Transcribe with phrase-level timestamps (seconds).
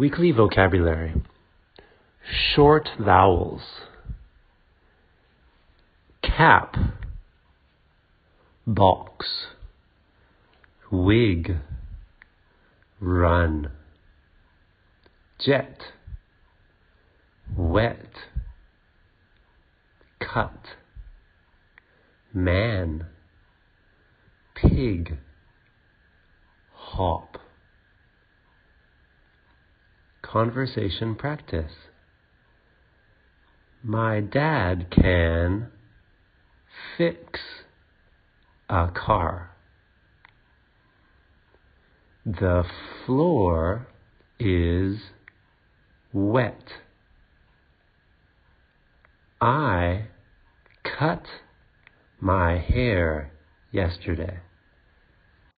[0.00, 1.12] Weekly vocabulary.
[2.54, 3.60] Short vowels.
[6.22, 6.74] Cap.
[8.66, 9.26] Box.
[10.90, 11.56] Wig.
[12.98, 13.72] Run.
[15.38, 15.78] Jet.
[17.54, 18.08] Wet.
[20.18, 20.62] Cut.
[22.32, 23.04] Man.
[24.54, 25.18] Pig.
[26.72, 27.29] Hop.
[30.32, 31.72] Conversation practice.
[33.82, 35.66] My dad can
[36.96, 37.40] fix
[38.68, 39.50] a car.
[42.24, 42.62] The
[43.04, 43.88] floor
[44.38, 44.98] is
[46.12, 46.62] wet.
[49.40, 50.04] I
[50.84, 51.24] cut
[52.20, 53.32] my hair
[53.72, 54.38] yesterday.